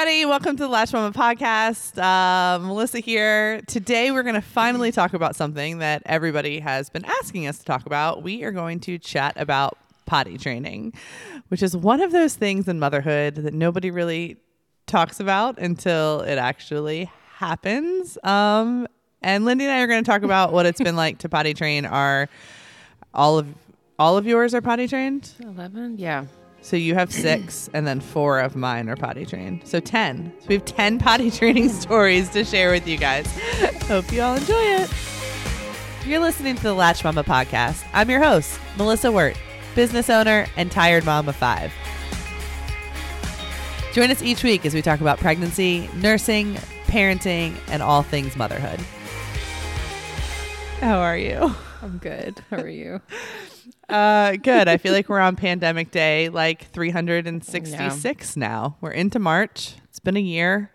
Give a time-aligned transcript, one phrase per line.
[0.00, 0.24] everybody.
[0.24, 1.98] Welcome to the Latch Mama podcast.
[2.02, 3.60] Uh, Melissa here.
[3.66, 7.66] Today, we're going to finally talk about something that everybody has been asking us to
[7.66, 8.22] talk about.
[8.22, 9.76] We are going to chat about
[10.06, 10.94] potty training,
[11.48, 14.38] which is one of those things in motherhood that nobody really
[14.86, 18.16] talks about until it actually happens.
[18.24, 18.88] Um,
[19.20, 21.52] and Lindy and I are going to talk about what it's been like to potty
[21.52, 22.30] train our
[23.12, 23.54] all of
[23.98, 25.30] all of yours are potty trained.
[25.40, 25.98] 11?
[25.98, 26.24] Yeah.
[26.62, 29.62] So you have six, and then four of mine are potty trained.
[29.66, 30.32] So 10.
[30.40, 33.26] So we have 10 potty training stories to share with you guys.
[33.88, 34.90] Hope you all enjoy it.
[36.06, 37.84] You're listening to the Latch Mama podcast.
[37.92, 39.36] I'm your host, Melissa Wirt,
[39.74, 41.72] business owner and tired mom of five.
[43.92, 46.54] Join us each week as we talk about pregnancy, nursing,
[46.86, 48.80] parenting, and all things motherhood.
[50.80, 51.54] How are you?
[51.82, 52.40] I'm good.
[52.50, 53.00] How are you?
[53.88, 54.68] Uh, good.
[54.68, 58.76] I feel like we're on pandemic day, like 366 now.
[58.80, 59.74] We're into March.
[59.88, 60.70] It's been a year.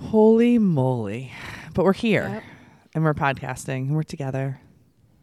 [0.00, 1.32] Holy moly.
[1.74, 2.42] But we're here Yep.
[2.94, 4.60] and we're podcasting and we're together.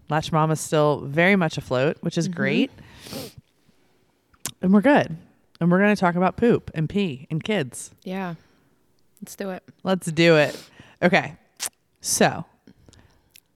[0.10, 2.72] Latch Mom is still very much afloat, which is great.
[4.62, 5.18] And we're good.
[5.60, 7.92] And we're going to talk about poop and pee and kids.
[8.04, 8.36] Yeah.
[9.22, 9.64] Let's do it.
[9.84, 10.62] Let's do it.
[11.02, 11.36] Okay.
[12.02, 12.46] So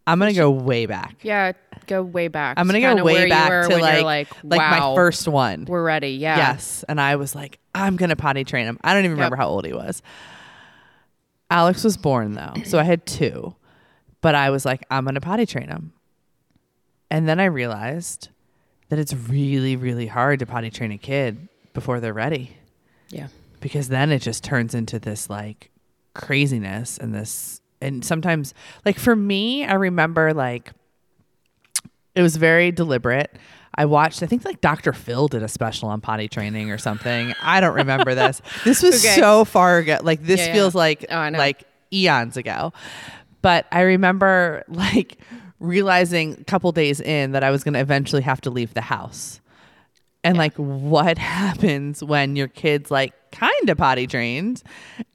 [0.05, 1.15] I'm going to go way back.
[1.21, 1.51] Yeah.
[1.87, 2.57] Go way back.
[2.59, 5.65] I'm gonna go way back to like like, like my first one.
[5.65, 6.09] We're ready.
[6.11, 6.37] Yeah.
[6.37, 8.77] Yes, and I was like, I'm gonna potty train him.
[8.83, 10.01] I don't even remember how old he was.
[11.49, 13.55] Alex was born though, so I had two,
[14.21, 15.93] but I was like, I'm gonna potty train him.
[17.09, 18.29] And then I realized
[18.89, 22.57] that it's really, really hard to potty train a kid before they're ready
[23.09, 23.27] Yeah.
[23.61, 25.69] because then it just turns into this like
[26.13, 30.71] craziness and this and sometimes like for me i remember like
[32.17, 33.31] it was very deliberate.
[33.79, 37.33] I watched i think like dr phil did a special on potty training or something.
[37.43, 38.41] I don't remember this.
[38.63, 39.15] This was Okay.
[39.21, 39.99] so far ago.
[40.01, 40.53] Like this Yeah, yeah.
[40.53, 42.73] feels like Oh, like eons ago.
[43.43, 45.19] But i remember like
[45.59, 48.81] realizing a couple days in that i was going to eventually have to leave the
[48.81, 49.41] house.
[50.23, 54.63] And like what happens when your kid's like kind of potty trained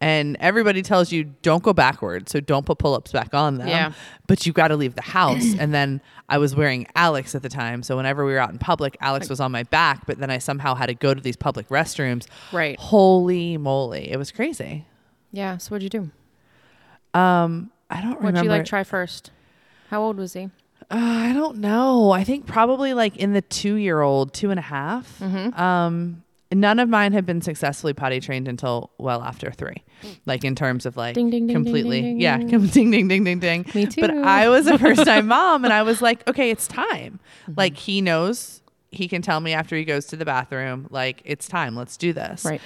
[0.01, 3.93] and everybody tells you don't go backwards so don't put pull-ups back on them Yeah.
[4.27, 7.49] but you got to leave the house and then i was wearing alex at the
[7.49, 10.31] time so whenever we were out in public alex was on my back but then
[10.31, 12.79] i somehow had to go to these public restrooms Right.
[12.79, 14.87] holy moly it was crazy
[15.33, 15.57] Yeah.
[15.59, 17.19] So what'd you do?
[17.19, 18.23] um i don't remember.
[18.23, 19.31] What'd remember you like try first?
[19.91, 20.45] How old was he?
[20.91, 22.11] Uh, I don't know.
[22.11, 25.19] I think probably like in the two year old, two and a half.
[25.21, 25.61] Mm-hmm.
[25.61, 26.23] Um,
[26.53, 29.83] none of mine had been successfully potty trained until well after three,
[30.27, 32.67] like in terms of like Ding, ding, ding, completely, yeah, ding.
[32.91, 33.67] ding, ding, ding, ding.
[33.75, 34.11] Me But.
[34.11, 37.21] I was a first time mom, and I was like, okay, it's time.
[37.43, 37.55] Mm-hmm.
[37.57, 41.49] Like he knows, he can tell me after he goes to the bathroom, like it's
[41.49, 41.75] time.
[41.77, 42.45] Let's do this.
[42.45, 42.61] Right.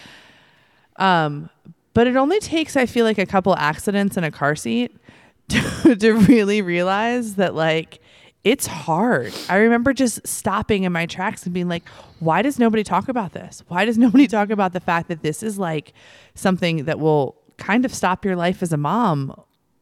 [0.96, 1.50] Um,
[1.94, 4.94] but it only takes, I feel like, a couple accidents in a car seat
[5.48, 8.00] to, to really realize that, like,
[8.46, 9.34] it's hard.
[9.48, 11.82] I remember just stopping in my tracks and being like,
[12.20, 13.62] why does nobody talk about this?
[13.66, 15.92] Why does nobody talk about the fact that this is like
[16.36, 19.34] something that will kind of stop your life as a mom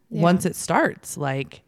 [0.09, 0.23] Yeah.
[0.23, 1.19] once it starts?
[1.19, 1.61] Like,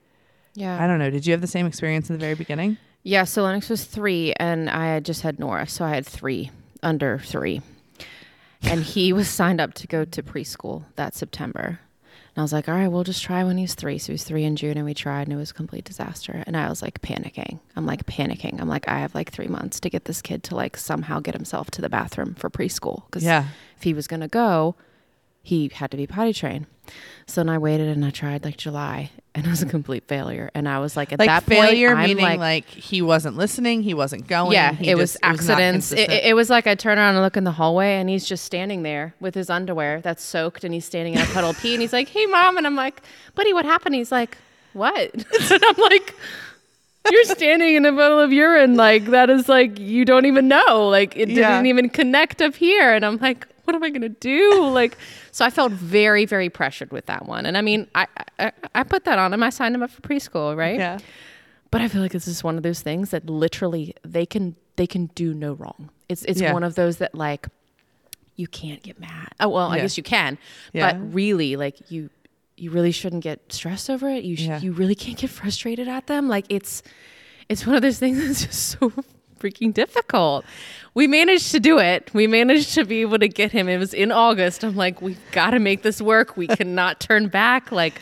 [0.54, 0.82] Yeah.
[0.82, 1.10] I don't know.
[1.10, 2.78] Did you have the same experience in the very beginning?
[3.02, 6.50] Yeah, so Lennox was three, and I had just had Nora, so I had three
[6.82, 7.60] under three,
[8.62, 11.78] and he was signed up to go to preschool that September.
[12.36, 13.96] And I was like, all right, we'll just try when he's three.
[13.96, 16.44] So he was three in June, and we tried, and it was a complete disaster.
[16.46, 17.60] And I was like panicking.
[17.74, 18.60] I'm like panicking.
[18.60, 21.34] I'm like, I have like three months to get this kid to like somehow get
[21.34, 23.06] himself to the bathroom for preschool.
[23.06, 23.46] Because Yeah.
[23.78, 24.74] if he was gonna go,
[25.46, 26.66] he had to be potty trained.
[27.26, 30.50] So then I waited and I tried like July, and it was a complete failure.
[30.54, 33.36] And I was like, at Like that failure, point, I'm meaning like, like, he wasn't
[33.36, 34.52] listening, he wasn't going.
[34.52, 35.90] yeah, he it was just- not accidents.
[35.92, 36.24] It, consistent.
[36.24, 38.82] it was like I turn around and look in the hallway, and he's just standing
[38.82, 41.82] there with his underwear that's soaked, and he's standing in a puddle of pee, and
[41.82, 43.02] he's like, "Hey, mom," and I'm like,
[43.34, 44.36] "Buddy, what happened?" He's like,
[44.72, 45.12] "What?"
[45.50, 46.14] and I'm like.
[47.08, 50.88] You're standing in a puddle of urine, like that is like you don't even know,
[50.88, 51.50] like it Yeah.
[51.52, 54.64] didn't even connect up here, and I'm like, what am I gonna do?
[54.70, 54.96] Like,
[55.32, 58.06] so I felt very, very pressured with that one, and I mean, I
[58.38, 59.42] I, I put that on him.
[59.42, 60.78] I signed him up for preschool, right?
[60.78, 60.98] yeah.
[61.70, 64.86] But I feel like this is one of those things that literally they can they
[64.86, 65.90] can do no wrong.
[66.08, 66.52] It's it's Yeah.
[66.52, 67.48] one of those that like
[68.36, 69.28] you can't get mad.
[69.40, 70.38] Oh well, I guess you can,
[70.72, 70.92] Yeah.
[70.92, 72.08] but really like you
[72.56, 74.24] you really shouldn't get stressed over it.
[74.24, 74.60] You sh- Yeah.
[74.60, 76.28] you really can't get frustrated at them.
[76.28, 76.82] Like it's
[77.48, 78.92] it's one of those things that's just so
[79.38, 80.44] freaking difficult.
[80.94, 82.10] We managed to do it.
[82.14, 83.68] We managed to be able to get him.
[83.68, 84.64] It was in August.
[84.64, 86.36] I'm like, we've got to make this work.
[86.36, 87.70] We cannot turn back.
[87.70, 88.00] Like,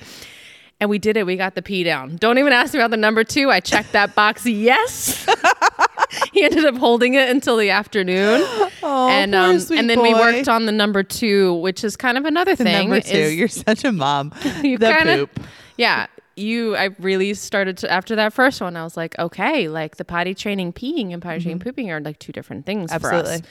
[0.81, 1.27] And we did it.
[1.27, 2.17] We got the pee down.
[2.17, 3.51] Don't even ask me about the number two.
[3.51, 4.47] I checked that box.
[4.47, 5.27] Yes.
[6.33, 8.47] he ended up holding it until the afternoon.
[8.87, 12.27] Oh, and um, and then we worked on the number two, which is kind of
[12.27, 12.91] another The thing.
[12.91, 13.17] number two.
[13.17, 14.31] is- You're such a mom.
[14.63, 15.41] you the kinda- poop.
[15.79, 16.07] Yeah.
[16.37, 20.05] You, I really started to, after that first one, I was like, okay, like the
[20.05, 23.07] potty training peeing and potty training pooping are like two different things for Mm-hmm.
[23.07, 23.35] Absolutely.
[23.35, 23.43] us.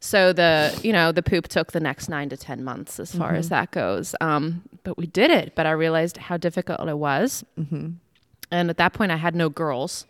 [0.00, 3.28] So the, you know, the poop took the next nine to 10 months as far
[3.28, 3.36] Mm-hmm.
[3.38, 4.14] as that goes.
[4.20, 5.54] Um, but we did it.
[5.54, 7.44] But I realized how difficult it was.
[7.58, 7.90] Mm-hmm.
[8.50, 10.06] And at that point, I had no girls.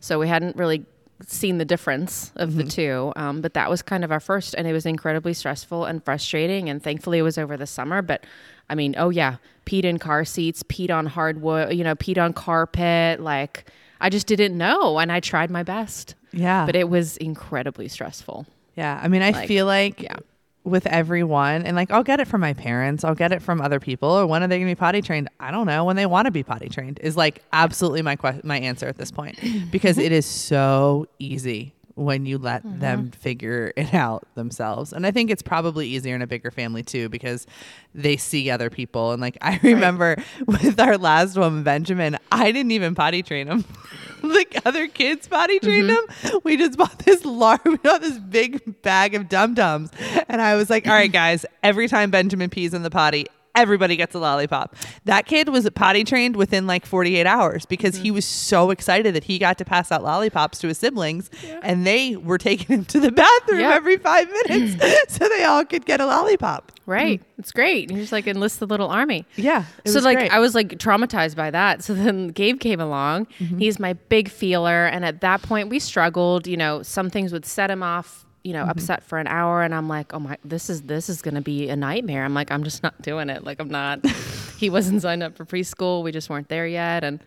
[0.00, 0.84] So we hadn't really
[1.26, 2.58] seen the difference of Mm-hmm.
[2.58, 3.12] the two.
[3.16, 6.68] Um, but that was kind of our first, and it was incredibly stressful and frustrating.
[6.68, 8.02] And thankfully, it was over the summer.
[8.02, 8.24] But
[8.68, 12.32] I mean, oh yeah, peed in car seats, peed on hardwood, you know, peed on
[12.32, 13.20] carpet.
[13.20, 13.70] Like
[14.00, 16.66] I just didn't know, and I tried my best, Yeah.
[16.66, 18.46] but it was incredibly stressful.
[18.76, 20.16] Yeah, I mean, I Like, feel like yeah.
[20.64, 23.80] with everyone, and like I'll get it from my parents, I'll get it from other
[23.80, 24.10] people.
[24.10, 25.28] Or when are they going to be potty trained?
[25.40, 25.84] I don't know.
[25.84, 28.98] When they want to be potty trained is like absolutely my que- my answer at
[28.98, 29.38] this point
[29.70, 32.78] because it is so easy when you let Mm-hmm.
[32.78, 34.92] them figure it out themselves.
[34.92, 37.46] And I think it's probably easier in a bigger family too because
[37.94, 39.12] they see other people.
[39.12, 40.16] And like I remember
[40.46, 43.64] with our last one, Benjamin, I didn't even potty train him.
[44.22, 46.28] like other kids potty trained Mm-hmm.
[46.28, 46.40] him.
[46.44, 49.90] We just bought this large, we bought this big bag of dum dums,
[50.28, 53.26] and I was like, "All right, guys, every time Benjamin pees in the potty."
[53.56, 54.76] Everybody gets a lollipop.
[55.06, 58.02] That kid was potty trained within like 48 hours because Mm-hmm.
[58.04, 61.30] he was so excited that he got to pass out lollipops to his siblings
[61.62, 63.74] and they were taking him to the bathroom Yeah.
[63.74, 64.76] every five minutes
[65.16, 66.72] so they all could get a lollipop.
[66.84, 67.20] Right.
[67.38, 67.88] It's great.
[67.90, 69.24] Just like enlist the little army.
[69.36, 69.64] Yeah.
[69.84, 70.30] it so like great.
[70.30, 71.82] I was like traumatized by that.
[71.82, 73.26] So then Gabe came along.
[73.40, 73.58] Mm-hmm.
[73.58, 76.46] He's my big feeler, and at that point we struggled.
[76.46, 78.25] You know, some things would set him off.
[78.46, 78.70] You know, Mm-hmm.
[78.70, 81.68] upset for an hour, and I'm like, oh my, this is this is gonna be
[81.68, 82.24] a nightmare.
[82.24, 83.42] I'm like, I'm just not doing it.
[83.42, 84.06] Like I'm not.
[84.58, 86.04] he wasn't signed up for preschool.
[86.04, 87.18] We just weren't there yet, and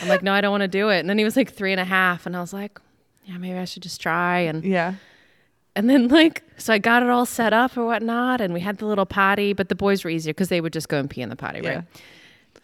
[0.00, 1.00] I'm like, no, I don't want to do it.
[1.00, 2.80] And then he was like three and a half, and I was like,
[3.26, 4.38] yeah, maybe I should just try.
[4.40, 4.94] And yeah.
[5.76, 8.78] and then like, so I got it all set up or whatnot, and we had
[8.78, 11.20] the little potty, but the boys were easier because they would just go and pee
[11.20, 11.74] in the potty, Yeah.
[11.74, 11.84] right?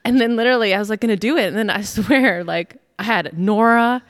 [0.07, 3.03] And then literally, I was like, gonna do it, and then I swear, like, I
[3.03, 4.03] had Nora.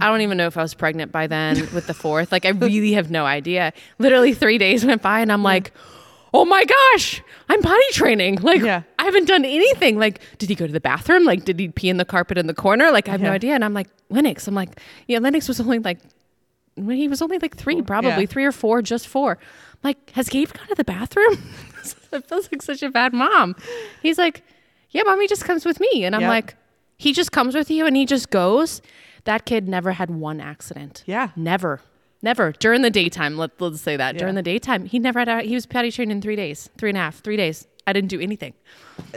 [0.00, 2.32] I don't even know if I was pregnant by then with the fourth.
[2.32, 3.72] Like, I really have no idea.
[3.98, 5.72] Literally, three days went by, and I'm like,
[6.32, 8.36] oh my gosh, I'm potty training.
[8.42, 8.82] Like, Yeah.
[8.98, 9.98] I haven't done anything.
[9.98, 11.24] Like, did he go to the bathroom?
[11.24, 12.90] Like, did he pee in the carpet in the corner?
[12.90, 13.54] Like, I have no idea.
[13.54, 14.48] And I'm like, Lennox.
[14.48, 15.98] I'm like, yeah, Lennox was only like
[16.76, 18.26] when he was only like three, probably Yeah.
[18.26, 19.32] three or four, just four.
[19.74, 21.34] I'm like, has Gabe gone to the bathroom?
[22.12, 23.54] it feels like such a bad mom.
[24.02, 24.42] He's like,
[24.90, 26.04] yeah, mommy just comes with me.
[26.04, 26.28] And I'm Yep.
[26.28, 26.56] like,
[26.98, 28.80] he just comes with you and he just goes.
[29.24, 31.02] That kid never had one accident.
[31.06, 31.30] Yeah.
[31.36, 31.80] Never.
[32.22, 32.52] Never.
[32.52, 34.16] During the daytime, let, let's say that.
[34.18, 36.90] During the daytime, he never had, a, he was potty trained in three days, three
[36.90, 37.66] and a half, three days.
[37.86, 38.54] I didn't do anything.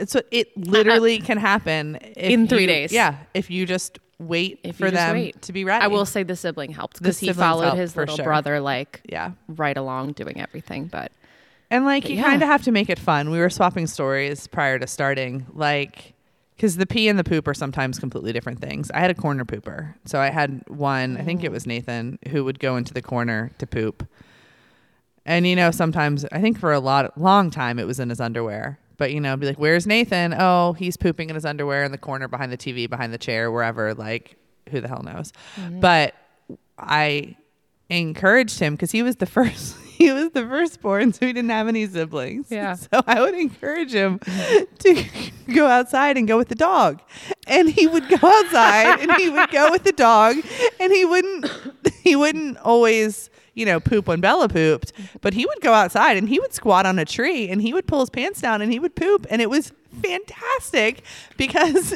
[0.06, 2.92] So it literally can happen if In three you- days.
[2.92, 5.40] Yeah, if you just wait If for them wait.
[5.42, 5.82] to be ready.
[5.84, 8.24] I will say the sibling helped because he followed his little sure.
[8.24, 10.86] brother like Yeah, right along doing everything.
[10.86, 11.12] But
[11.70, 12.24] and like you yeah.
[12.24, 13.30] kind of have to make it fun.
[13.30, 16.14] We were swapping stories prior to starting, like
[16.58, 18.90] because the pee and the poop are sometimes completely different things.
[18.90, 21.16] I had a corner pooper, so I had one.
[21.16, 21.52] I think it oh.
[21.52, 24.04] was Nathan who would go into the corner to poop,
[25.24, 28.20] and you know sometimes I think for a lot long time it was in his
[28.20, 28.80] underwear.
[28.96, 30.34] But you know, be like, "Where's Nathan?
[30.36, 33.52] Oh, he's pooping in his underwear in the corner behind the TV, behind the chair,
[33.52, 33.94] wherever.
[33.94, 34.36] Like,
[34.70, 35.78] who the hell knows?" Mm-hmm.
[35.78, 36.16] But
[36.76, 37.36] I
[37.88, 39.76] encouraged him because he was the first.
[40.04, 42.50] He was the firstborn, so he didn't have any siblings.
[42.50, 42.76] Yeah.
[42.92, 44.18] So I would encourage him
[44.78, 45.04] to
[45.52, 47.02] go outside and go with the dog,
[47.48, 50.36] and he would go outside and he would go with the dog,
[50.78, 51.46] and he wouldn't.
[52.08, 53.28] He wouldn't always.
[53.54, 56.86] You know, poop when Bella pooped, but he would go outside and he would squat
[56.86, 59.26] on a tree and he would pull his pants down and he would poop.
[59.28, 61.02] And it was fantastic
[61.36, 61.90] because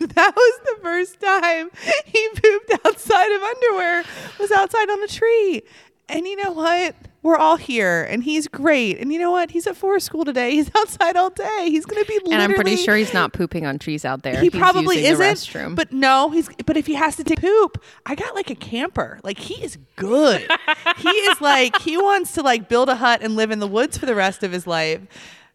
[0.00, 1.70] that was the first time
[2.04, 4.04] he pooped outside of underwear
[4.38, 5.62] was outside on a tree
[6.08, 6.94] and you know what
[7.28, 8.98] we're all here and he's great.
[8.98, 9.50] And you know what?
[9.50, 10.50] He's at forest school today.
[10.58, 11.68] He's outside all day.
[11.70, 14.40] He's gonna be and I'm pretty sure he's not pooping on trees out there.
[14.40, 18.14] he He's probably isn't but no he's but if he has to take poop i
[18.14, 19.20] got like a camper.
[19.22, 20.48] Like he is good.
[20.96, 23.98] He is like he wants to like build a hut and live in the woods
[23.98, 25.00] for the rest of his life.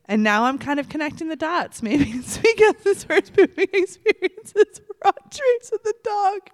[0.05, 1.81] And now i'm kind of connecting the dots.
[1.87, 6.49] Maybe it's because his first pooping experience is on trees with the dog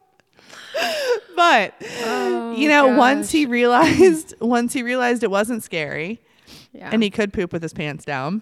[1.36, 1.74] but
[2.58, 6.22] you know oh, once he realized once he realized it wasn't scary
[6.74, 6.90] yeah.
[6.92, 8.42] and he could poop with his pants down.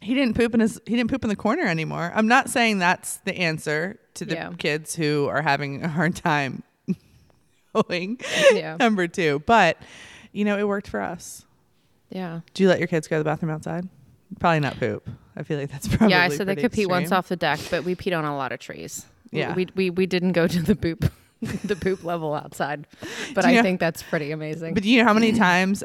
[0.00, 2.12] He didn't poop in his he didn't poop in the corner anymore.
[2.14, 4.52] I'm not saying that's the answer to the Yeah.
[4.58, 6.62] kids who are having a hard time
[7.74, 8.20] going
[8.52, 8.76] Yeah.
[8.78, 9.78] number 2, but
[10.32, 11.44] you know, it worked for us.
[12.10, 12.40] yeah.
[12.54, 13.88] Do you let your kids go to the bathroom outside?
[14.40, 15.08] Probably not poop.
[15.36, 17.60] I feel like that's probably yeah, I said they could pee once off the deck,
[17.70, 19.06] but we peed on a lot of trees.
[19.34, 19.54] We- Yeah.
[19.54, 21.12] we we we didn't go to the poop
[21.64, 22.86] the poop level outside,
[23.34, 24.72] but I know- think that's pretty amazing.
[24.74, 25.84] But do you know how many times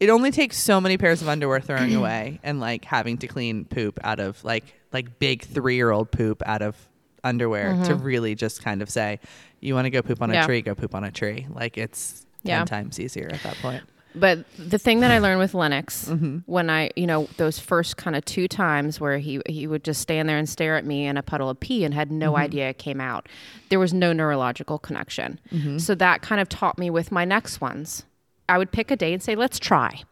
[0.00, 3.64] it only takes so many pairs of underwear throwing away and like having to clean
[3.66, 6.76] poop out of like like big three year old poop out of
[7.24, 9.18] underwear to really just kind of say,
[9.60, 10.40] you want to go poop on a Mm-hmm.
[10.42, 10.46] Yeah.
[10.46, 11.46] tree, go poop on a tree.
[11.50, 12.58] Like it's Yeah.
[12.58, 13.82] ten times easier at that point.
[14.18, 16.38] But the thing that I learned with Lennox Mm-hmm.
[16.46, 20.00] when I, you know, those first kind of two times where he he would just
[20.00, 22.42] stand there and stare at me in a puddle of pee and had no Mm-hmm.
[22.42, 23.28] idea it came out.
[23.68, 25.38] There was no neurological connection.
[25.52, 25.78] Mm-hmm.
[25.78, 28.04] So that kind of taught me with my next ones.
[28.48, 30.02] I would pick a day and say, "Let's try."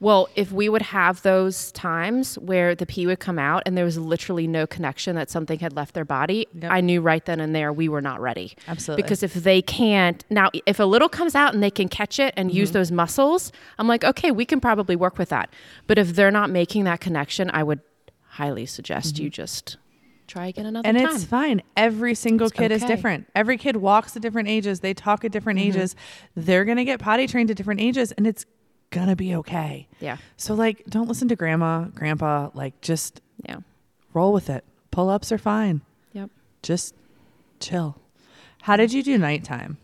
[0.00, 0.04] Mm-hmm.
[0.06, 3.84] Well, if we would have those times where the pee would come out and there
[3.84, 6.70] was literally no connection that something had left their body, Yep.
[6.72, 8.56] I knew right then and there we were not ready.
[8.66, 9.02] Absolutely.
[9.02, 12.32] Because if they can't, now, if a little comes out and they can catch it
[12.36, 12.56] and Mm-hmm.
[12.58, 15.50] use those muscles, I'm like, okay, we can probably work with that.
[15.86, 17.80] But if they're not making that connection, I would
[18.24, 19.76] highly suggest you just
[20.26, 20.96] try again another Mm-hmm.
[21.06, 21.60] and it's fine.
[21.76, 23.28] Every single It's kid is different.
[23.34, 24.80] Every kid walks at different ages.
[24.80, 25.68] They talk at different Mm-hmm.
[25.78, 25.96] ages.
[26.36, 28.46] They're gonna get potty trained at different ages, and it's
[28.90, 29.86] gonna be okay.
[30.00, 30.16] yeah.
[30.36, 32.50] So like, don't listen to grandma, grandpa.
[32.54, 33.58] Like, just Yeah.
[34.12, 34.64] roll with it.
[34.90, 35.80] Pull ups are fine.
[36.12, 36.30] Yep.
[36.62, 36.94] Just
[37.60, 37.96] chill.
[38.62, 39.78] How did you do nighttime?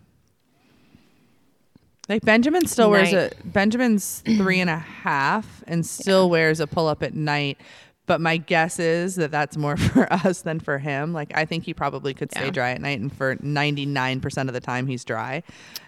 [2.09, 6.87] Like Benjamin still wears a Benjamin's three and a half and still wears a pull
[6.87, 7.59] up at night.
[8.07, 11.13] But my guess is that that's more for us than for him.
[11.13, 12.51] Like I think he probably could stay Yeah.
[12.51, 15.43] dry at night, and for ninety nine percent of the time he's dry.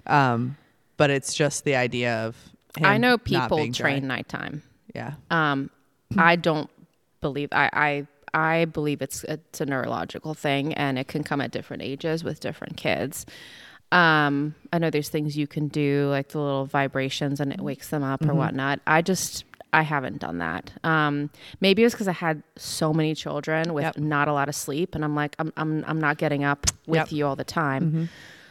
[0.07, 0.57] Um,
[0.97, 2.37] but it's just the idea of
[2.83, 4.63] I know people train nighttime.
[4.95, 5.71] Yeah, Um,
[6.19, 6.71] I don't
[7.21, 11.51] believe I, I I believe it's it's a neurological thing, and it can come at
[11.51, 13.27] different ages with different kids.
[13.91, 17.89] Um, I know there's things you can do, like the little vibrations, and it wakes
[17.89, 18.81] them up or whatnot.
[18.87, 20.73] I just I haven't done that.
[20.85, 23.97] Um, maybe it was because I had so many children with Yep.
[23.99, 26.97] not a lot of sleep, and I'm like, I'm I'm I'm not getting up with
[26.97, 27.13] Yep.
[27.13, 28.09] you all the time.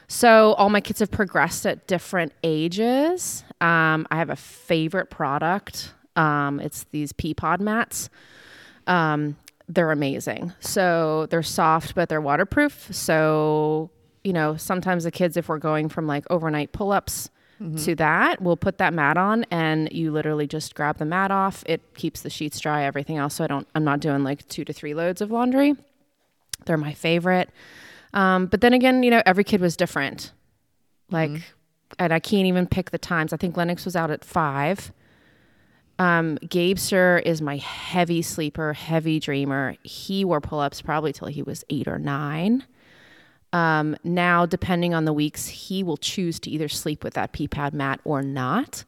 [0.08, 3.44] So all my kids have progressed at different ages.
[3.60, 5.94] Um, I have a favorite product.
[6.16, 8.10] Um, it's these pea pod mats.
[8.88, 9.36] Um,
[9.68, 10.54] they're amazing.
[10.62, 12.88] So they're soft, but they're waterproof.
[12.92, 13.90] So
[14.24, 17.30] you know, sometimes the kids, if we're going from like overnight pull ups
[17.78, 21.64] to that, we'll put that mat on, and you literally just grab the mat off.
[21.66, 23.36] It keeps the sheets dry, everything else.
[23.36, 23.68] So I don't.
[23.74, 25.76] I'm not doing like two to three loads of laundry.
[26.66, 27.50] They're my favorite.
[28.18, 30.34] Um, but then again, you know, every kid was different.
[31.12, 31.30] Like,
[32.00, 33.32] and I can't even pick the times.
[33.32, 34.92] I think Lennox was out at five.
[36.00, 39.76] Um, Gabe Sir is my heavy sleeper, heavy dreamer.
[39.84, 42.66] He wore pull ups probably till he was eight or nine.
[43.54, 47.48] Um, now, depending on the weeks, he will choose to either sleep with that pee
[47.48, 48.84] pad mat or not.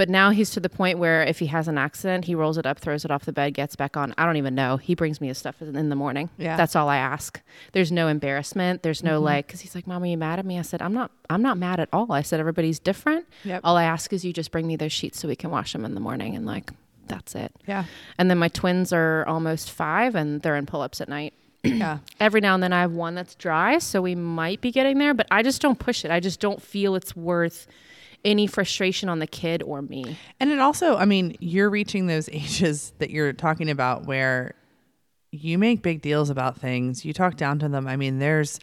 [0.00, 2.64] But now he's to the point where if he has an accident, he rolls it
[2.64, 4.14] up, throws it off the bed, gets back on.
[4.16, 4.78] I don't even know.
[4.78, 6.30] He brings me his stuff in the morning.
[6.38, 6.56] Yeah.
[6.56, 7.38] That's all I ask.
[7.72, 8.82] There's no embarrassment.
[8.82, 9.26] There's no mm-hmm.
[9.26, 10.58] like, cause he's like, Mom, are you mad at me?
[10.58, 12.12] I said, I'm not, I'm not mad at all.
[12.12, 13.26] I said, everybody's different.
[13.44, 13.60] Yep.
[13.62, 15.84] All I ask is you just bring me those sheets so we can wash them
[15.84, 16.34] in the morning.
[16.34, 16.70] And like,
[17.06, 17.52] that's it.
[17.66, 17.84] yeah,
[18.16, 21.34] And then my twins are almost five and they're in pull ups at night.
[21.62, 21.98] yeah.
[22.18, 25.12] Every now and then I have one that's dry, so we might be getting there,
[25.12, 26.10] but I just don't push it.
[26.10, 27.66] I just don't feel it's worth
[28.24, 30.16] any frustration on the kid or me.
[30.38, 34.54] And it also, I mean, you're reaching those ages that you're talking about where
[35.32, 37.04] you make big deals about things.
[37.04, 37.86] You talk down to them.
[37.86, 38.58] I mean, there's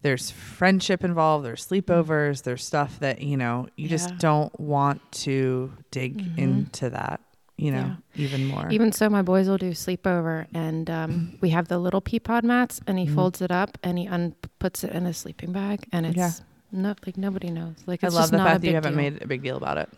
[0.00, 5.72] there's friendship involved, there's sleepovers, there's stuff that, you know, you just don't want to
[5.90, 7.20] dig into that,
[7.56, 8.68] you know, even more.
[8.70, 12.44] Even so, my boys will do sleepover, and um, we have the little pea pod
[12.44, 13.14] mats, and he Mm-hmm.
[13.16, 16.30] folds it up and he un- puts it in his sleeping bag, and it's Yeah.
[16.72, 17.74] No like nobody knows.
[17.86, 19.02] Like I it's love just the fact that you haven't deal.
[19.02, 19.88] made a big deal about it.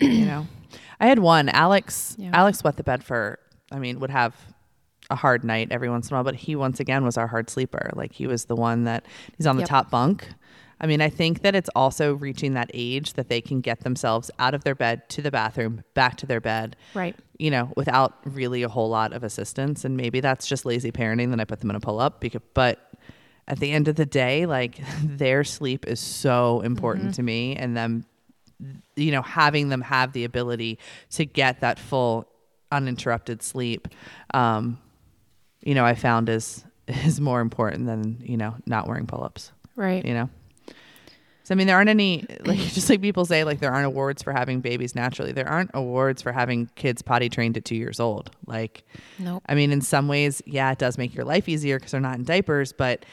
[0.00, 0.46] you know,
[1.00, 1.48] I had one.
[1.48, 2.16] Alex.
[2.18, 2.30] Yeah.
[2.32, 3.38] Alex wet the bed for.
[3.72, 4.34] I mean, would have
[5.10, 7.50] a hard night every once in a while, but he once again was our hard
[7.50, 7.90] sleeper.
[7.94, 9.04] Like he was the one that
[9.36, 9.68] he's on the Yep.
[9.68, 10.28] top bunk.
[10.80, 14.30] I mean, I think that it's also reaching that age that they can get themselves
[14.38, 17.14] out of their bed to the bathroom, back to their bed, right.
[17.38, 19.84] you know, without really a whole lot of assistance.
[19.84, 21.30] And maybe that's just lazy parenting.
[21.30, 22.90] Then I put them in a pull up because, but
[23.46, 27.76] at the end of the day, like their sleep is so important to me and
[27.76, 28.04] them,
[28.96, 30.78] you know, having them have the ability
[31.10, 32.26] to get that full
[32.72, 33.88] uninterrupted sleep,
[34.32, 34.78] um,
[35.62, 39.52] you know, I found is, is more important than, you know, not wearing pull ups,
[39.76, 40.04] Right.
[40.04, 40.28] you know?
[41.44, 44.22] So I mean, there aren't any like just like people say like there aren't awards
[44.22, 45.30] for having babies naturally.
[45.32, 48.30] There aren't awards for having kids potty trained at two years old.
[48.46, 48.82] Like,
[49.18, 49.42] Nope.
[49.48, 52.16] I mean, in some ways, yeah, it does make your life easier because they're not
[52.16, 53.04] in diapers, but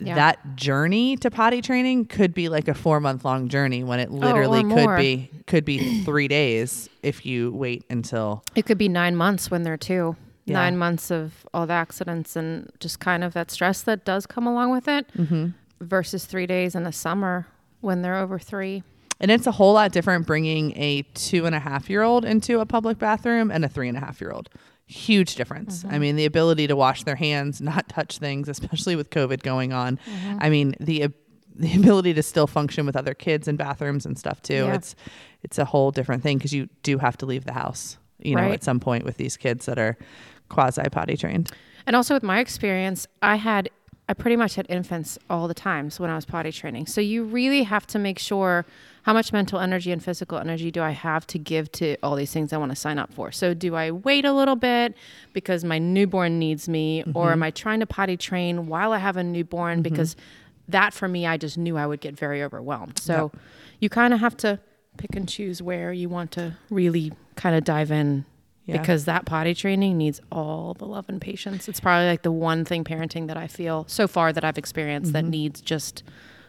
[0.00, 0.14] Yeah.
[0.16, 4.10] that journey to potty training could be like a four month long journey when it
[4.10, 4.96] literally could Oh, more.
[4.96, 9.62] be could be three days if you wait until It could be nine months when
[9.62, 10.16] they're two.
[10.44, 10.54] Yeah.
[10.54, 14.46] Nine months of all the accidents and just kind of that stress that does come
[14.46, 15.48] along with it Mm-hmm.
[15.80, 17.46] versus three days in the summer
[17.80, 18.82] when they're over three.
[19.20, 22.60] And it's a whole lot different bringing a two and a half year old into
[22.60, 24.48] a public bathroom and a three and a half year old.
[24.86, 25.84] Huge difference.
[25.84, 26.00] I mm-hmm.
[26.00, 29.96] mean, the ability to wash their hands, not touch things, especially with COVID going on.
[29.96, 30.38] Mm-hmm.
[30.40, 31.08] I mean, the
[31.58, 34.54] the ability to still function with other kids in bathrooms and stuff too.
[34.54, 34.74] Yeah.
[34.74, 34.94] It's
[35.42, 38.42] it's a whole different thing because you do have to leave the house, you know,
[38.42, 38.52] Right.
[38.52, 39.96] at some point with these kids that are
[40.48, 41.50] quasi potty trained.
[41.86, 43.70] And also with my experience, I had
[44.08, 46.86] I pretty much had infants all the times when I was potty training.
[46.86, 48.64] So you really have to make sure
[49.02, 52.32] how much mental energy and physical energy do I have to give to all these
[52.32, 53.32] things I want to sign up for.
[53.32, 54.94] So do I wait a little bit
[55.34, 57.42] because my newborn needs me or am mm-hmm.
[57.44, 59.82] I trying to potty train while I have a newborn mm-hmm.
[59.82, 60.16] because
[60.68, 62.98] that for me I just knew I would get very overwhelmed.
[62.98, 63.30] So
[63.78, 64.58] you kind of have to
[64.96, 68.24] pick and choose where you want to really kind of dive in
[68.68, 68.78] Yeah.
[68.78, 71.68] because that potty training needs all the love and patience.
[71.68, 75.14] It's probably like the one thing parenting that I feel so far that I've experienced
[75.14, 75.30] that mm-hmm.
[75.30, 76.02] needs just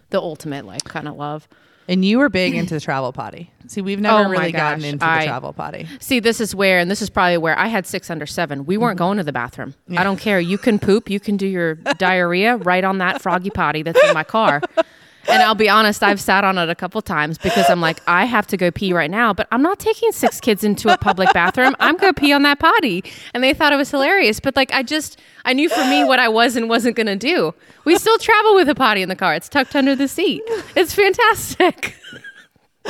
[0.09, 1.47] the ultimate like kind of love.
[1.87, 3.51] And you were big into the travel potty.
[3.67, 5.87] See, we've never Oh really gotten into the I- travel potty.
[5.99, 8.65] See, this is where, and this is probably where I had six under seven.
[8.65, 9.05] We weren't mm-hmm.
[9.05, 9.73] going to the bathroom.
[9.97, 10.39] I don't care.
[10.39, 11.09] You can poop.
[11.09, 14.61] You can do your diarrhea right on that froggy potty that's in my car.
[15.29, 18.25] And I'll be honest, I've sat on it a couple times because I'm like, I
[18.25, 21.31] have to go pee right now, but I'm not taking six kids into a public
[21.33, 21.75] bathroom.
[21.79, 23.03] I'm going to pee on that potty.
[23.33, 24.39] And they thought it was hilarious.
[24.39, 27.15] But like, I just, I knew for me what I was and wasn't going to
[27.15, 27.53] do.
[27.85, 30.41] We still travel with a potty in the car, it's tucked under the seat.
[30.75, 31.95] It's fantastic.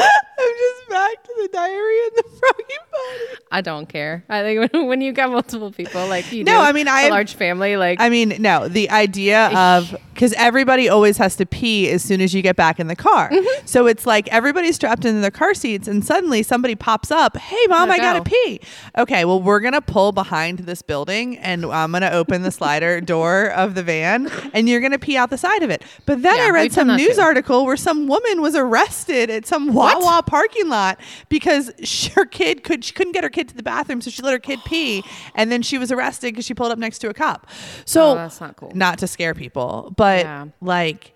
[0.02, 3.44] I'm just back to the diarrhea and the froggy potty.
[3.52, 4.24] I don't care.
[4.30, 7.04] I think when, when you got multiple people, like you No, do, I mean, I
[7.04, 11.46] a large family, like I mean, no, the idea of because everybody always has to
[11.46, 13.30] pee as soon as you get back in the car.
[13.30, 13.66] Mm-hmm.
[13.66, 17.38] So it's like everybody's strapped into their car seats, and suddenly somebody pops up.
[17.38, 18.60] Hey, mom, Gotta I gotta pee.
[18.98, 23.48] Okay, well, we're gonna pull behind this building, and I'm gonna open the slider door
[23.52, 25.84] of the van, and you're gonna pee out the side of it.
[26.06, 27.22] But then Yeah, I read some news too.
[27.22, 32.64] article where some woman was arrested at some Wawa parking lot because sh- her kid
[32.64, 35.04] could she couldn't get her kid to the bathroom, so she let her kid pee,
[35.36, 37.48] and then she was arrested because she pulled up next to a cop.
[37.86, 38.72] So Oh, that's not cool.
[38.76, 40.46] not to scare people, but Yeah.
[40.62, 41.14] like,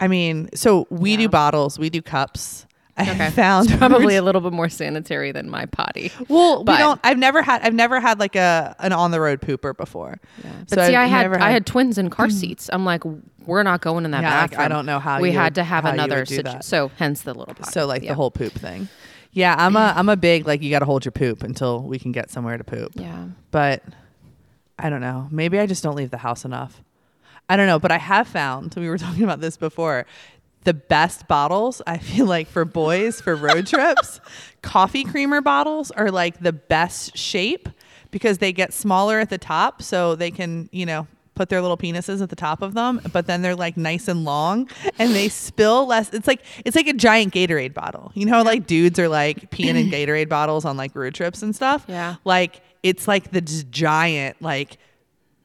[0.00, 2.66] I mean, so we do bottles, we do cups.
[2.96, 3.30] I Okay.
[3.42, 6.12] found probably a little bit more sanitary than my potty.
[6.28, 7.00] well, we don't.
[7.02, 7.62] I've never had.
[7.62, 10.18] I've never had like a an on the road pooper before.
[10.44, 10.50] Yeah.
[10.68, 12.68] But So see, I've I had, never I had twins in car seats.
[12.72, 13.02] I'm like,
[13.46, 14.64] we're not going in that Yeah, like, bathroom.
[14.66, 17.32] I don't know how we you had would- to have another situ- So hence the
[17.34, 17.70] little potty.
[17.72, 18.10] So like Yeah.
[18.10, 18.88] the whole poop thing.
[19.32, 21.98] Yeah, I'm a I'm a big like you got to hold your poop until we
[21.98, 22.92] can get somewhere to poop.
[22.94, 23.24] yeah.
[23.50, 23.82] But
[24.78, 25.28] I don't know.
[25.30, 26.82] Maybe I just don't leave the house enough.
[27.48, 30.04] I don't know, but I have found we were talking about this before.
[30.64, 34.20] The best bottles, I feel like for boys for road trips,
[34.62, 37.68] coffee creamer bottles are like the best shape
[38.10, 41.76] because they get smaller at the top so they can, you know, put their little
[41.76, 45.28] penises at the top of them, but then they're like nice and long and they
[45.28, 46.12] spill less.
[46.12, 48.12] It's like it's like a giant Gatorade bottle.
[48.14, 51.56] You know, like dudes are like peeing in Gatorade bottles on like road trips and
[51.56, 51.84] stuff.
[51.88, 52.16] Yeah.
[52.24, 54.78] Like it's like the giant like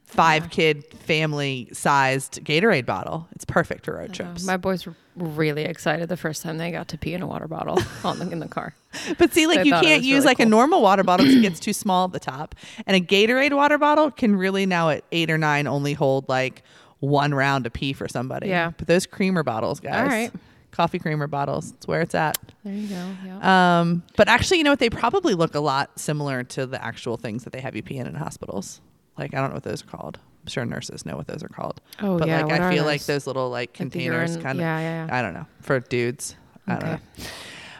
[0.08, 3.28] five kid family sized Gatorade bottle.
[3.34, 4.46] It's perfect for road trips.
[4.46, 7.48] My boys were really excited the first time they got to pee in a water
[7.48, 8.74] bottle on the, in the car.
[9.18, 11.60] but see, like you can't use really like a normal water bottle because it gets
[11.60, 12.56] too small at the top.
[12.88, 16.64] And a Gatorade water bottle can really now at eight or nine only hold like
[17.00, 18.48] one round of pee for somebody.
[18.48, 18.72] Yeah.
[18.78, 20.00] But those creamer bottles, guys.
[20.00, 20.32] All right.
[20.72, 21.72] Coffee creamer bottles.
[21.72, 22.38] It's where it's at.
[22.64, 23.10] There you go.
[23.26, 23.80] Yeah.
[23.80, 24.80] Um, but actually, you know what?
[24.80, 27.98] They probably look a lot similar to the actual things that they have you pee
[27.98, 28.80] in in hospitals.
[29.18, 30.20] Like I don't know what those are called.
[30.44, 31.82] I'm sure nurses know what those are called.
[32.02, 33.08] Oh, but yeah, like what I feel like those?
[33.08, 34.62] those little like containers urine- kind of.
[34.62, 35.18] yeah, yeah, yeah.
[35.18, 36.36] I don't know for dudes.
[36.68, 37.02] I don't Okay.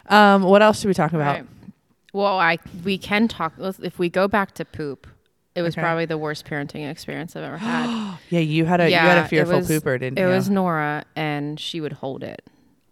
[0.10, 0.16] know.
[0.18, 1.36] Um, what else should we talk about?
[1.38, 1.46] Right.
[2.14, 5.08] Well, I we can talk if we go back to poop.
[5.56, 5.82] It was Okay.
[5.82, 8.18] probably the worst parenting experience I've ever had.
[8.30, 10.28] Yeah, you had a you had a fearful was, pooper, didn't it you?
[10.28, 12.42] It was Nora, and she would hold it,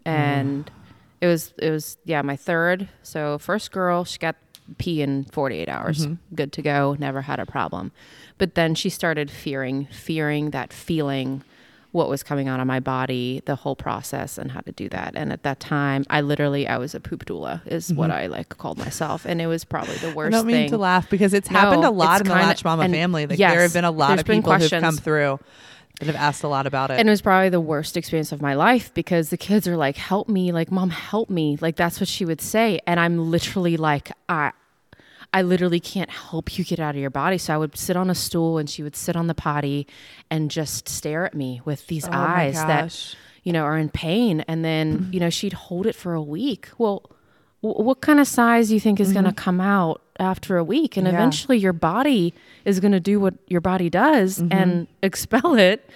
[0.06, 0.70] and
[1.22, 2.88] it was it was yeah my third.
[3.04, 4.36] So first girl, she got
[4.78, 6.36] pee in forty eight hours, Mm-hmm.
[6.36, 7.92] good to go, never had a problem.
[8.38, 11.44] But then she started fearing, fearing that feeling.
[11.92, 15.14] What was coming out of my body, the whole process, and how to do that.
[15.16, 18.50] And at that time, I literally, I was a poop doula, is what I like
[18.58, 20.12] called myself, and it was probably the Mm-hmm.
[20.12, 20.70] I worst don't mean thing.
[20.72, 23.28] to laugh because it's No, happened a lot in the Latch Mama family.
[23.28, 25.40] Like yes, there have been a lot of people who've come through
[26.00, 27.00] that have asked a lot about it.
[27.00, 29.98] And it was probably the worst experience of my life because the kids are like,
[29.98, 33.78] "Help me!" Like, "Mom, help me!" Like that's what she would say, and I'm literally
[33.78, 34.52] like, "I,
[35.36, 37.38] I literally can't help you get out of your body.
[37.38, 39.86] So I would sit on a stool and she would sit on the potty
[40.32, 44.46] and just stare at me with these Oh eyes that, you know, are in pain.
[44.48, 46.70] And then, you know, she'd hold it for a week.
[46.78, 47.10] Well,
[47.74, 50.98] what kind of size you think is going to come out after a week?
[50.98, 51.14] And Mm-hmm.
[51.16, 51.20] Yeah.
[51.20, 52.34] eventually your body
[52.66, 54.52] is going to do what your body does Mm-hmm.
[54.54, 55.90] and expel it.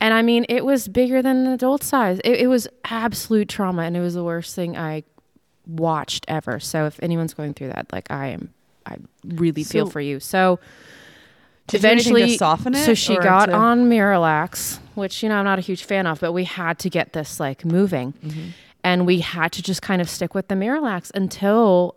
[0.00, 2.18] And I mean, it was bigger than an adult size.
[2.22, 5.04] It, it was absolute trauma, and it was the worst thing I
[5.66, 6.60] watched ever.
[6.60, 8.52] So if anyone's going through that, like I am,
[8.84, 10.20] I really feel for you.
[10.20, 10.58] So
[11.72, 15.62] eventually, soften it, so she got to- on Miralax, which you know I'm not a
[15.62, 18.48] huge fan of, but we had to get this like moving, Mm-hmm.
[18.86, 21.96] And we had to just kind of stick with the Miralax until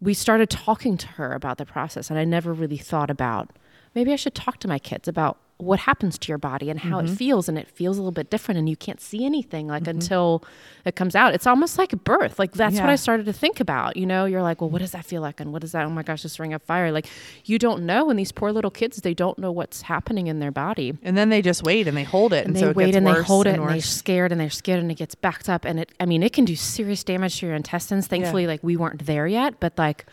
[0.00, 2.10] we started talking to her about the process.
[2.10, 3.50] And I never really thought about
[3.92, 7.00] maybe I should talk to my kids about what happens to your body and how
[7.00, 7.12] Mm-hmm.
[7.12, 9.86] it feels and it feels a little bit different and you can't see anything like
[9.86, 10.44] until
[10.84, 11.32] it comes out.
[11.34, 12.38] It's almost like birth.
[12.38, 14.26] Like that's what i started to think about you know?
[14.26, 15.40] You're like well what does that feel like?
[15.40, 15.86] And what is that?
[15.86, 16.92] Oh my gosh this ring of fire.
[16.92, 17.06] Like
[17.46, 20.50] you don't know and these poor little kids they don't know what's happening in their
[20.50, 20.92] body.
[21.02, 22.86] And then they just wait and they hold it, and, and they so it wait
[22.86, 25.14] gets and they hold it and and they're scared and they're scared and it gets
[25.14, 28.06] backed up and it i mean it can do serious damage to your intestines.
[28.06, 30.04] Thankfully like we weren't there yet but like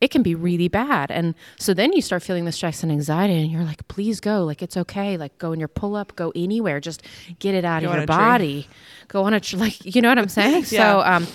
[0.00, 3.34] it can be really bad and so then you start feeling the stress and anxiety
[3.40, 6.32] and you're like please go like it's okay like go in your pull up go
[6.36, 7.02] anywhere just
[7.40, 8.14] get it out Go of your a tree.
[8.16, 8.68] body
[9.08, 11.26] go on a tr- like you know what i'm saying so um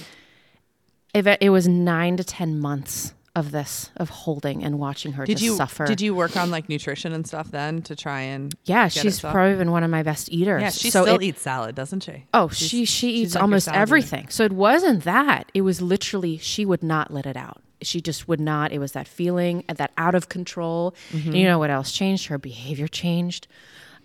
[1.13, 5.41] it, it was nine to ten months of this of holding and watching her Did
[5.41, 8.87] you suffer did you work on like nutrition and stuff then to try and yeah
[8.89, 11.73] she's probably been one of my best eaters yeah she so still it- eats salad
[11.75, 12.25] doesn't she?
[12.33, 13.81] Oh, She's- she she eats like almost salad eater.
[13.81, 14.27] everything.
[14.29, 15.51] So it wasn't that.
[15.55, 17.59] It was literally she would not let it out.
[17.83, 18.71] She just would not.
[18.71, 20.95] It was that feeling, that out of control.
[21.11, 21.33] Mm-hmm.
[21.33, 22.27] You know what else changed?
[22.27, 23.47] Her behavior changed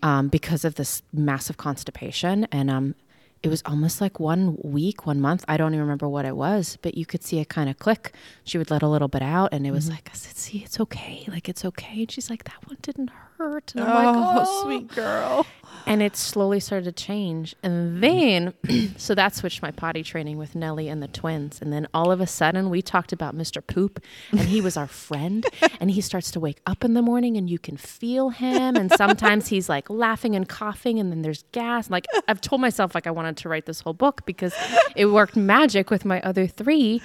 [0.03, 2.95] um, because of this massive constipation, and um,
[3.43, 5.45] it was almost like one week, one month.
[5.49, 8.13] I don't even remember what it was, but you could see it kind of click.
[8.45, 9.75] She would let a little bit out, and it Mm-hmm.
[9.77, 11.25] was like, I said, "See, it's okay.
[11.29, 14.63] Like it's okay." And she's like, "That one didn't hurt." And I'm Oh, like, "Oh,
[14.65, 15.47] sweet girl.
[15.87, 17.55] and it slowly started to change.
[17.63, 18.53] And then
[18.97, 21.61] so that switched my potty training with nellie and the twins.
[21.63, 24.01] And then all of a sudden we talked about mr poop
[24.33, 25.47] and he was our friend.
[25.81, 28.75] And he starts to wake up in the morning and you can feel him.
[28.75, 31.89] And sometimes he's like laughing and coughing and then there's gas.
[31.91, 34.53] Like i've told myself like i wanted to write this whole book because
[34.97, 37.01] it worked magic with my other three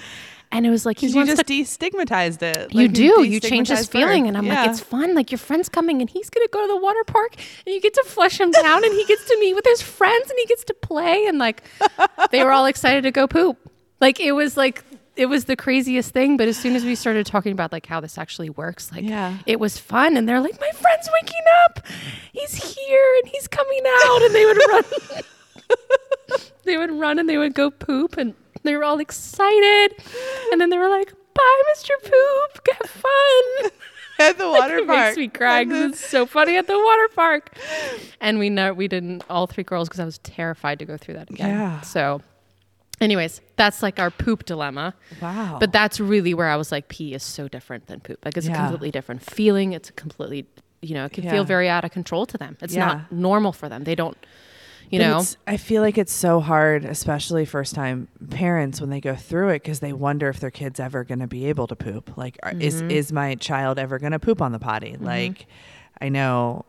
[0.54, 2.74] and it was like he You just to destigmatized it.
[2.74, 3.24] you do.
[3.24, 4.22] You change his feeling.
[4.24, 4.28] birth.
[4.30, 4.62] And I'm Yeah.
[4.62, 5.14] like, it's fun.
[5.16, 7.36] Like your friend's coming and he's going to go to the water park
[7.66, 10.30] and you get to flush him down and he gets to meet with his friends
[10.30, 11.26] and he gets to play.
[11.26, 11.64] And like,
[12.32, 13.58] they were all excited to go poop.
[14.00, 14.84] Like it was like,
[15.16, 16.38] it was the craziest thing.
[16.38, 19.38] But as soon as we started talking about like how this actually works, like Yeah.
[19.46, 20.18] it was fun.
[20.18, 21.86] And they're like, my friend's waking up.
[22.32, 24.22] He's here and he's coming out.
[24.22, 24.84] And they would run.
[26.64, 28.34] they would run and they would go poop and
[28.64, 29.96] they were all excited.
[30.52, 31.90] And then they were like, bye, Mr.
[32.02, 32.68] Poop.
[32.82, 33.72] Have fun.
[34.20, 35.06] at the water it park.
[35.08, 37.58] makes me cry because it's so funny at the water park.
[38.22, 41.16] And we know we didn't all three girls because I was terrified to go through
[41.16, 41.50] that again.
[41.50, 41.82] Yeah.
[41.82, 42.22] So,
[43.02, 44.94] anyways, that's like our poop dilemma.
[45.22, 45.58] wow.
[45.60, 48.24] But that's really where I was like, pee is so different than poop.
[48.24, 48.54] Like it's Yeah.
[48.54, 49.74] a completely different feeling.
[49.74, 50.46] It's a completely,
[50.82, 51.32] you know, it can Yeah.
[51.32, 52.56] feel very out of control to them.
[52.62, 52.86] It's Yeah.
[52.86, 53.84] not normal for them.
[53.84, 54.18] They don't,
[54.90, 55.24] you But know.
[55.48, 59.64] I feel like it's so hard, especially first time parents when they go through it
[59.64, 62.18] because they wonder if their kid's ever going to be able to poop.
[62.18, 62.92] Like, is Mm-hmm.
[62.92, 64.96] is my child ever going to poop on the potty?
[65.00, 65.48] Like,
[66.02, 66.66] I know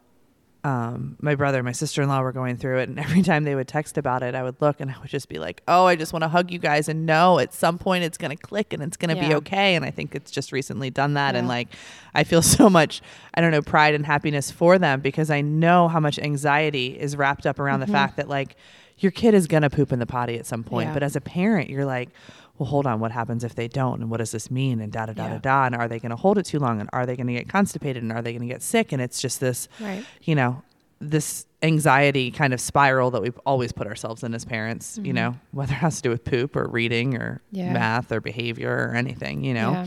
[0.65, 3.45] um, my brother and my sister in law were going through it, and every time
[3.45, 5.85] they would text about it, I would look and I would just be like, "Oh,
[5.85, 8.43] I just want to hug you guys and know at some point it's going to
[8.43, 11.37] click and it's going to be okay." And I think it's just recently done that,
[11.37, 11.69] and like,
[12.15, 13.03] I feel so much,
[13.35, 17.17] I don't know, pride and happiness for them because I know how much anxiety is
[17.17, 18.57] wrapped up around the fact that like
[18.99, 20.95] your kid is going to poop in the potty at some point, Yeah.
[20.95, 22.09] but as a parent, you're like.
[22.59, 23.01] Well, hold on.
[23.01, 24.01] What happens if they don't?
[24.01, 24.81] And what does this mean?
[24.81, 25.39] And da da da da Yeah.
[25.41, 25.65] da.
[25.67, 26.81] And are they going to hold it too long?
[26.81, 28.03] And are they going to get constipated?
[28.03, 28.93] And are they going to get sick?
[28.93, 30.05] And it's just this Right.
[30.23, 30.63] you know,
[31.01, 35.35] this anxiety kind of spiral that we've always put ourselves in as parents, you know,
[35.51, 37.57] whether it has to do with poop or reading or Mm-hmm.
[37.57, 37.73] Yeah.
[37.73, 39.73] math or behavior or anything, you know.
[39.73, 39.87] Yeah.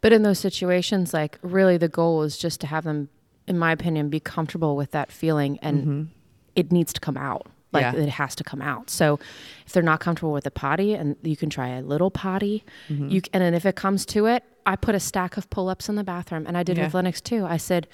[0.00, 3.08] But in those situations, like really the goal is just to have them,
[3.46, 6.08] in my opinion, be comfortable with that feeling and
[6.56, 7.46] it needs to come out.
[7.72, 7.96] Like Mm-hmm.
[7.98, 8.02] Yeah.
[8.04, 8.90] it has to come out.
[8.90, 9.18] So
[9.66, 13.08] if they're not comfortable with the potty and you can try a little potty, Mm-hmm.
[13.08, 15.88] you c- and then if it comes to it, I put a stack of pull-ups
[15.88, 16.84] in the bathroom and I did Yeah.
[16.86, 17.44] with Lennox too.
[17.46, 17.86] I said,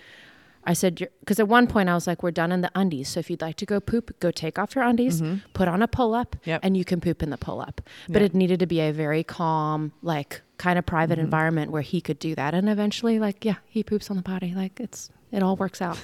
[0.68, 3.08] I said, because at one point I was like, we're done in the undies.
[3.10, 5.22] So if you'd like to go poop, go take off your undies,
[5.54, 6.50] put on a pull up, Mm-hmm.
[6.50, 6.60] Yep.
[6.64, 7.80] and you can poop in the pull up.
[8.08, 8.30] But Yep.
[8.30, 11.24] it needed to be a very calm, like kind of private Mm-hmm.
[11.26, 12.52] environment where he could do that.
[12.54, 14.54] And eventually, like, yeah, he poops on the potty.
[14.56, 15.98] Like it's, it all works out.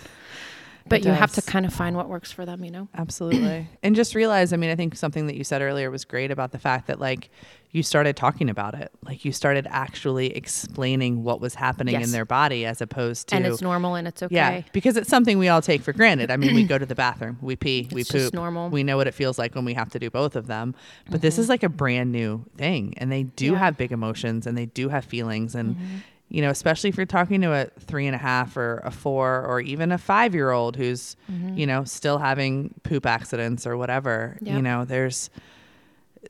[0.88, 2.88] But you have to kind of find what works for them, you know?
[2.94, 3.66] Absolutely.
[3.82, 6.52] and just realize, I mean, I think something that you said earlier was great about
[6.52, 7.30] the fact that like
[7.70, 8.90] you started talking about it.
[9.04, 13.46] Like you started actually explaining what was happening in their body as opposed to And
[13.46, 14.34] it's normal and it's okay.
[14.34, 16.30] Yeah, because it's something we all take for granted.
[16.30, 18.34] I mean, we go to the bathroom, we pee, we It's just poop.
[18.34, 18.68] normal.
[18.68, 20.74] We know what it feels like when we have to do both of them.
[21.10, 23.58] But this is like a brand new thing, and they do Yeah.
[23.58, 25.54] have big emotions and they do have feelings.
[25.54, 25.96] And Mm-hmm.
[26.32, 29.44] You know, especially if you're talking to a three and a half or a four
[29.46, 31.58] or even a five year old who's mm-hmm.
[31.58, 34.38] you know still having poop accidents or whatever.
[34.40, 35.28] You know, there's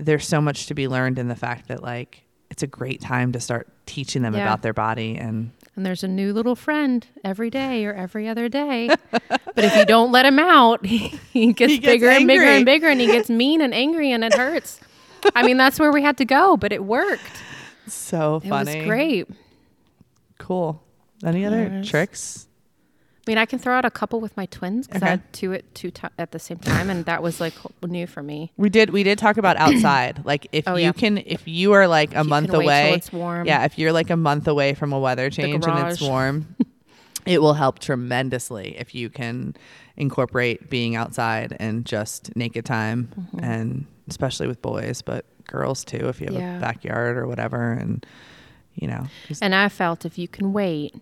[0.01, 3.31] there's so much to be learned in the fact that like it's a great time
[3.33, 4.43] to start teaching them Yeah.
[4.43, 8.49] about their body and And there's a new little friend every day or every other
[8.49, 8.89] day.
[9.11, 12.67] but if you don't let him out, he gets, He gets bigger and bigger and
[12.67, 14.81] bigger and he gets mean and angry and it hurts.
[15.37, 17.23] I mean, that's where we had to go, but it worked.
[17.87, 18.79] so It funny.
[18.79, 19.29] was great.
[20.43, 20.83] Cool.
[21.25, 21.87] Any other Yes.
[21.89, 22.49] tricks?
[23.25, 25.07] I mean, I can throw out a couple with my twins because Okay.
[25.07, 27.55] I had two at two ti at the same time, and that was like
[27.87, 28.51] new for me.
[28.57, 30.23] We did we did talk about outside.
[30.25, 30.93] like if Oh, you yeah.
[30.93, 32.95] can if you are like a you month can wait till away.
[32.97, 33.47] it's warm.
[33.47, 36.03] Yeah, if you're like a month away from a weather change and it's garage.
[36.11, 36.57] warm,
[37.25, 39.55] it will help tremendously if you can
[39.97, 43.45] incorporate being outside and just naked time Mm-hmm.
[43.45, 46.57] and especially with boys, but girls too if you have Yeah.
[46.57, 48.05] a backyard or whatever and
[48.75, 49.07] you know.
[49.41, 50.95] And I felt if you can wait,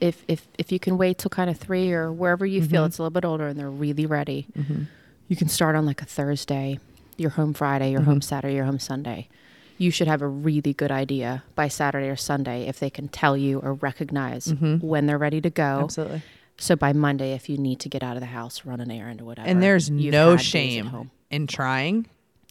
[0.00, 2.86] if if if you can wait till kind of three or wherever you feel Mhm.
[2.86, 4.86] it's a little bit older and they're really ready, Mhm.
[5.28, 6.78] you can start on like a Thursday.
[7.16, 7.90] You're home Friday.
[7.92, 8.04] You're Mhm.
[8.04, 8.54] home Saturday.
[8.54, 9.28] You're home Sunday.
[9.76, 13.36] You should have a really good idea by Saturday or Sunday if they can tell
[13.36, 14.82] you or recognize Mhm.
[14.82, 15.80] when they're ready to go.
[15.84, 16.22] Absolutely.
[16.56, 19.20] So by Monday, if you need to get out of the house, run an errand
[19.20, 22.06] or whatever, And there's no had days at shame in trying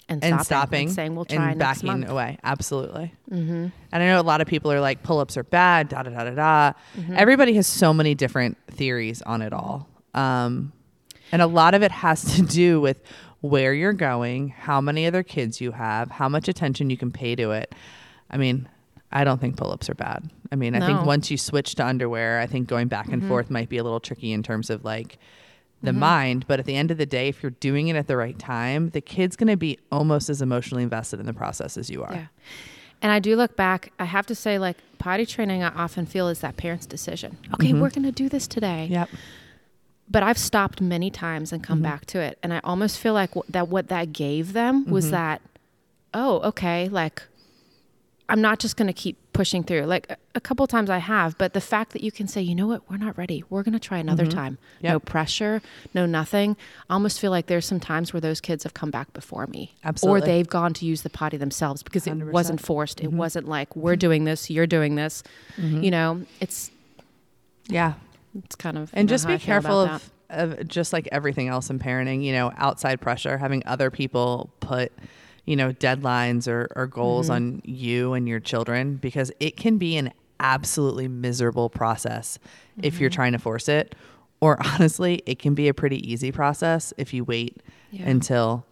[0.10, 2.10] and, and stopping, stopping and saying we'll try and backing month.
[2.10, 2.38] away.
[2.44, 3.14] Absolutely.
[3.30, 3.68] Mm-hmm.
[3.92, 6.12] And I know a lot of people are like pull ups are bad, da da
[6.12, 6.78] da da da.
[6.98, 7.16] Mm-hmm.
[7.18, 9.90] Everybody has so many different theories on it all.
[10.14, 10.72] Um,
[11.32, 13.02] and a lot of it has to do with
[13.42, 17.36] where you're going, how many other kids you have, how much attention you can pay
[17.36, 17.76] to it.
[18.32, 18.68] I mean,
[19.12, 20.30] I don't think pull ups are bad.
[20.52, 20.98] I mean, I think No.
[21.00, 21.08] Mm-hmm.
[21.08, 24.00] once you switch to underwear, I think going back and forth might be a little
[24.00, 25.18] tricky in terms of like
[25.84, 26.46] the mind.
[26.48, 28.90] But at the end of the day, if you're doing it at the right time,
[28.90, 32.14] the kid's going to be almost as emotionally invested in the process as you are.
[32.14, 32.26] Yeah.
[33.02, 36.30] And I do look back, I have to say, like, potty training, I often feel
[36.30, 37.38] is that parent's decision.
[37.54, 37.80] Okay, Mhm.
[37.80, 38.88] we're going to do this today.
[38.90, 39.10] Yep.
[40.10, 41.84] But I've stopped many times and come Mhm.
[41.84, 42.40] back to it.
[42.42, 45.12] And I almost feel like wh- that what that gave them was Mhm.
[45.12, 45.42] that,
[46.16, 47.22] oh, okay, like,
[48.30, 49.84] I'm not just going to keep pushing through.
[49.84, 52.56] Like, a, a couple times I have, but the fact that you can say, you
[52.56, 53.44] know what, we're not ready.
[53.50, 54.32] We're going to try another Mhm.
[54.32, 54.58] time.
[54.84, 55.62] No pressure,
[55.94, 56.58] no nothing.
[56.90, 59.76] I almost feel like there's some times where those kids have come back before me.
[59.86, 60.22] Absolutely.
[60.22, 62.32] Or they've gone to use the potty themselves because it 100%.
[62.34, 63.00] wasn't forced.
[63.00, 63.16] It Mhm.
[63.16, 65.24] wasn't like we're doing this, you're doing this.
[65.58, 65.84] Mhm.
[65.86, 66.70] You know, it's
[67.70, 67.94] Yeah.
[68.46, 72.24] it's kind of and just be careful of, of just like everything else in parenting
[72.24, 74.92] you know outside pressure having other people put
[75.48, 77.34] you know deadlines or, or goals Mhm.
[77.34, 82.38] on you and your children because it can be an absolutely miserable process
[82.84, 83.14] if you're Mhm.
[83.14, 83.96] trying to force it
[84.40, 87.58] or honestly it can be a pretty easy process if you wait
[87.90, 88.08] Yeah.
[88.08, 88.66] until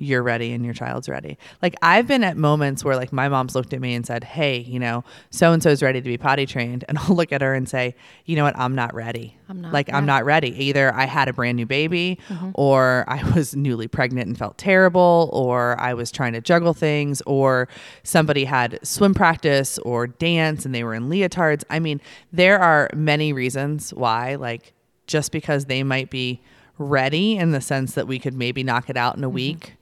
[0.00, 1.36] you're ready and your child's ready.
[1.60, 4.58] Like I've been at moments where like my mom's looked at me and said, "Hey,
[4.60, 7.52] you know, so and so's ready to be potty trained." And I'll look at her
[7.52, 8.56] and say, "You know what?
[8.56, 9.36] I'm not ready.
[9.48, 10.50] I'm not, like I'm not ready.
[10.64, 12.52] Either I had a brand new baby Mhm.
[12.54, 17.20] or I was newly pregnant and felt terrible or I was trying to juggle things
[17.26, 17.66] or
[18.04, 21.64] somebody had swim practice or dance and they were in leotards.
[21.70, 22.00] I mean,
[22.32, 24.74] there are many reasons why like
[25.06, 26.40] just because they might be
[26.76, 29.74] ready in the sense that we could maybe knock it out in a week eh,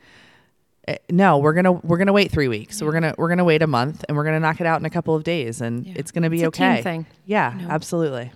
[1.10, 2.86] no we're gonna we're gonna wait three weeks Yeah.
[2.86, 4.90] we're gonna we're gonna wait a month and we're gonna knock it out in a
[4.90, 5.94] couple of days and Yeah.
[5.96, 7.06] it's gonna be It's okay thing.
[7.24, 7.68] yeah know?
[7.70, 8.30] absolutely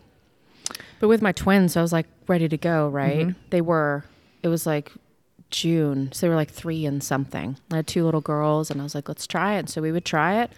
[1.01, 3.29] But with my twins, I was like ready to go, right?
[3.29, 3.35] Mhm.
[3.49, 4.05] They were,
[4.43, 4.93] it was like
[5.49, 6.11] June.
[6.13, 7.57] So they were like three and something.
[7.73, 9.71] I had two little girls and I was like, let's try it.
[9.71, 10.51] So we would try it.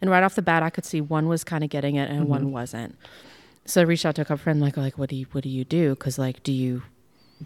[0.00, 2.24] And right off the bat, I could see one was kind of getting it and
[2.26, 2.28] Mhm.
[2.28, 2.96] one wasn't.
[3.66, 5.50] So I reached out to a couple friends, like, like, what do you, what do
[5.50, 5.96] you do?
[5.96, 6.82] Cause like, do you,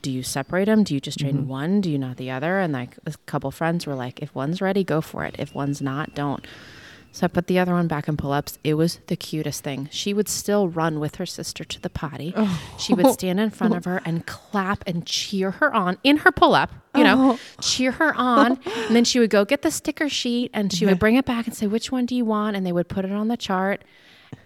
[0.00, 0.82] do you separate them?
[0.84, 1.46] Do you just train Mhm.
[1.46, 1.80] one?
[1.80, 2.58] Do you not the other?
[2.58, 5.34] And like a couple friends were like, if one's ready, go for it.
[5.38, 6.44] If one's not, don't.
[7.12, 8.58] So I put the other one back in pull ups.
[8.64, 9.88] It was the cutest thing.
[9.92, 12.34] She would still run with her sister to the potty.
[12.76, 16.32] She would stand in front of her and clap and cheer her on in her
[16.32, 18.58] pull up, you know, cheer her on.
[18.88, 21.46] And then she would go get the sticker sheet and she would bring it back
[21.46, 22.56] and say, which one do you want?
[22.56, 23.82] And they would put it on the chart.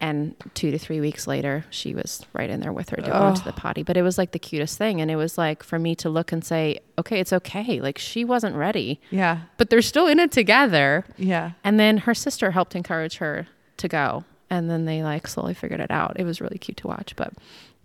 [0.00, 3.34] And two to three weeks later, she was right in there with her to go
[3.34, 3.82] to the potty.
[3.82, 5.00] But it was like the cutest thing.
[5.00, 7.80] And it was like for me to look and say, okay, it's okay.
[7.80, 11.04] Like she wasn't ready, yeah but they're still in it together.
[11.16, 14.24] yeah And then her sister helped encourage her to go.
[14.50, 16.18] And then they like slowly figured it out.
[16.18, 17.14] It was really cute to watch.
[17.16, 17.32] But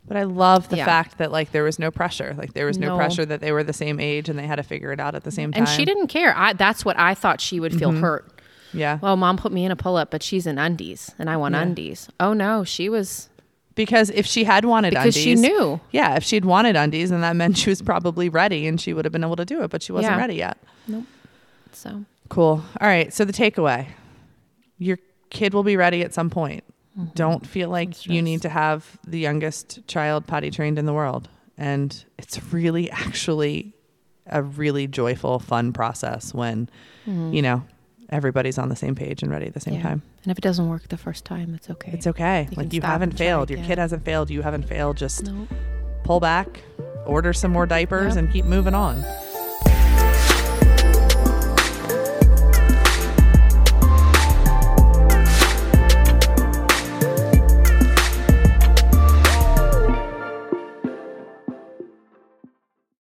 [0.07, 0.85] But I love the Yeah.
[0.85, 2.35] fact that like there was no pressure.
[2.37, 2.95] Like there was no, No.
[2.97, 5.23] pressure that they were the same age and they had to figure it out at
[5.23, 5.63] the same time.
[5.63, 6.33] And she didn't care.
[6.37, 8.01] I, that's what I thought she would feel Mm-hmm.
[8.01, 8.32] hurt.
[8.73, 8.99] Yeah.
[9.01, 11.53] Well, mom put me in a pull up, but she's in undies and I want
[11.55, 11.61] Yeah.
[11.61, 12.09] undies.
[12.19, 13.29] Oh no, she was
[13.75, 15.79] because if she had wanted because undies, she knew.
[15.91, 19.05] Yeah, if she'd wanted undies, then that meant she was probably ready and she would
[19.05, 20.19] have been able to do it, but she wasn't Yeah.
[20.19, 20.57] ready yet.
[20.87, 21.05] Nope.
[21.71, 22.63] So Cool.
[22.81, 23.13] All right.
[23.13, 23.87] So the takeaway
[24.79, 24.97] your
[25.29, 26.63] kid will be ready at some point.
[26.97, 27.11] Mm-hmm.
[27.15, 31.29] Don't feel like you need to have the youngest child potty trained in the world.
[31.57, 33.73] And it's really actually
[34.27, 36.69] a really joyful, fun process when,
[37.05, 37.63] you know,
[38.09, 39.83] everybody's on the same page and ready at the same yeah.
[39.83, 40.01] time.
[40.23, 41.91] And if it doesn't work the first time, it's okay.
[41.91, 42.47] It's okay.
[42.51, 43.49] You like you haven't failed.
[43.49, 44.29] Your kid hasn't failed.
[44.29, 44.97] You haven't failed.
[44.97, 45.47] Just no.
[46.03, 46.61] pull back,
[47.05, 48.23] order some more diapers, Yep.
[48.23, 49.03] and keep moving on.